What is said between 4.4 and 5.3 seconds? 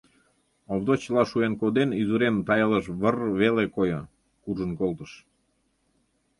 куржын колтыш.